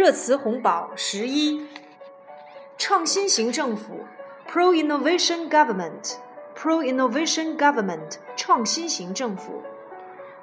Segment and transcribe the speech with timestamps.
[0.00, 1.68] 热词红宝十一。
[2.78, 4.06] 创新型政府
[4.48, 9.62] ，pro-innovation government，pro-innovation government，创新型政府。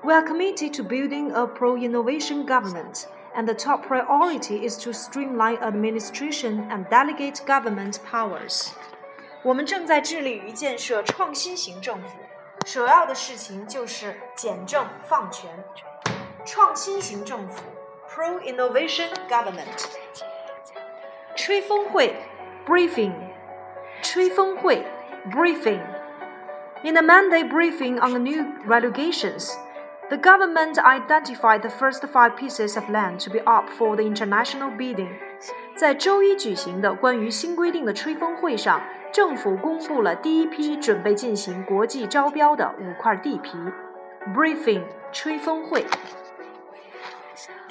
[0.04, 5.58] We are committed to building a pro-innovation government, and the top priority is to streamline
[5.58, 8.67] administration and delegate government powers.
[9.42, 12.10] 我们正在致力于建设创新型政府，
[12.67, 15.49] 首要的事情就是简政放权。
[16.45, 17.63] 创新型政府
[18.16, 19.86] （Pro-Innovation Government）。
[21.34, 22.14] 吹风会
[22.66, 23.12] （Briefing）。
[24.02, 24.84] 吹风会
[25.30, 29.54] （Briefing）。In a Monday briefing on the new regulations,
[30.09, 34.70] the government identified the first five pieces of land to be up for the international
[34.77, 35.10] bidding.
[35.77, 38.82] 在周一举行的关于新规定的吹风会上，
[39.12, 43.56] 政府公布了第一批准备进行国际招标的五块地皮。
[44.34, 44.82] Briefing
[45.12, 45.86] 吹风会。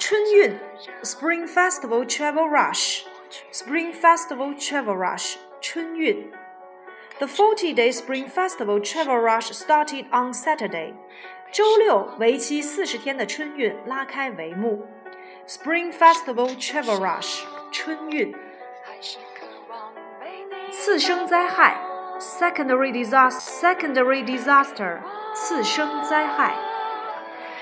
[0.06, 0.58] 春运
[1.02, 3.04] Spring Festival Travel Rush
[3.52, 6.30] Spring Festival Travel Rush 春运。
[7.18, 10.94] The 40-day Spring Festival Travel Rush started on Saturday.
[11.52, 14.86] 周六，为期四十天的春运拉开帷幕。
[15.46, 18.34] Spring Festival Travel Rush 春运。
[20.70, 21.76] 次生灾害
[22.18, 25.00] Secondary disaster Secondary disaster
[25.34, 26.56] 次生灾害。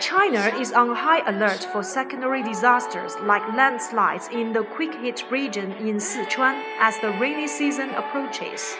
[0.00, 5.72] China is on high alert for secondary disasters like landslides in the quick hit region
[5.78, 8.76] in Sichuan as the rainy season approaches.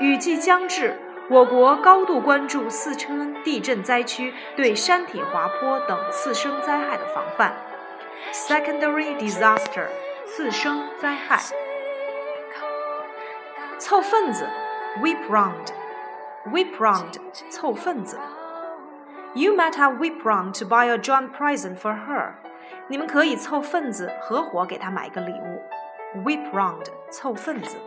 [0.00, 0.98] 雨季将至，
[1.30, 7.56] 我国高度关注四川地震灾区对山体滑坡等次生灾害的防范。
[8.32, 9.86] Secondary disaster，
[10.26, 11.40] 次生灾害。
[13.78, 14.46] 凑份子，
[15.00, 17.14] whip round，whip round，
[17.48, 18.18] 凑份子。
[19.35, 22.33] you might have whip Whiprong to buy a joint present for her。
[22.87, 25.61] 你们可以凑份子，合伙给她买个礼物。
[26.23, 27.77] whip round 凑份子。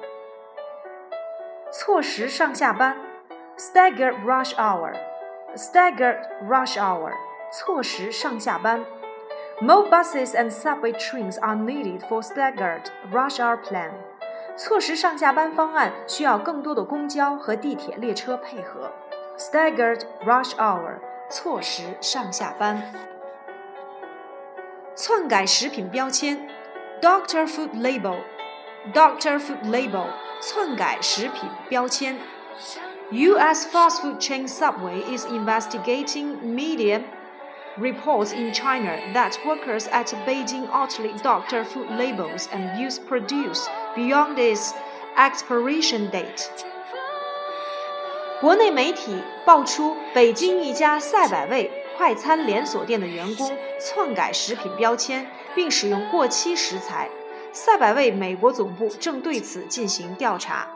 [1.70, 2.96] 错时上下班
[3.56, 7.12] ，staggered rush hour，staggered rush hour，
[7.52, 8.84] 错时上下班。
[9.60, 13.90] More buses and subway trains are needed for staggered rush hour plan。
[14.56, 18.90] 错时上下班方案需要更多的公交和地铁列车配合。
[19.38, 20.98] Staggered rush hour。
[21.29, 22.93] 错时上下班。
[24.95, 26.47] 篡改食品标签，
[27.01, 30.07] Doctor Food Label，Doctor Food Label，
[30.41, 32.17] 篡改食品标签。
[33.11, 33.67] U.S.
[33.67, 37.01] fast food chain Subway is investigating media
[37.77, 44.37] reports in China that workers at Beijing outlet Doctor Food labels and use produce beyond
[44.37, 44.73] its
[45.17, 46.49] expiration date.
[48.40, 57.08] 国内媒体爆出，北京一家赛百味快餐连锁店的员工篡改食品标签，并使用过期食材。
[57.52, 60.68] 赛百味美国总部正对此进行调查。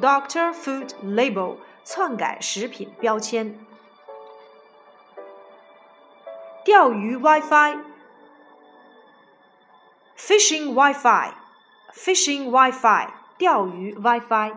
[0.00, 3.58] Doctor Food Label 篡改食品标签。
[6.64, 7.82] 钓鱼 WiFi，Fishing
[10.72, 14.52] WiFi，Fishing WiFi，钓鱼 WiFi。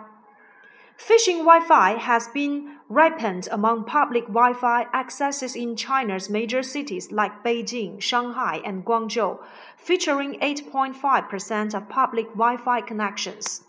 [0.99, 8.01] Fishing Wi-Fi has been rampant among public Wi-Fi accesses in China's major cities like Beijing,
[8.01, 9.41] Shanghai, and Guangzhou,
[9.77, 13.63] featuring 8.5% of public Wi-Fi connections.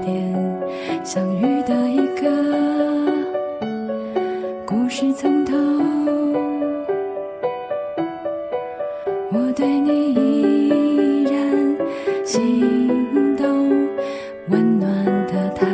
[0.00, 1.85] 店相遇的。
[4.98, 5.54] 是从头，
[9.30, 11.76] 我对你依然
[12.24, 13.70] 心动。
[14.48, 15.66] 温暖的太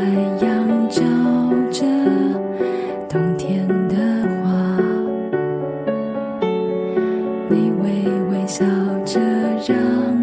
[0.44, 1.04] 阳照
[1.70, 1.84] 着
[3.08, 3.94] 冬天的
[4.42, 4.50] 花，
[7.48, 8.02] 你微
[8.32, 8.64] 微笑
[9.04, 9.20] 着
[9.68, 10.21] 让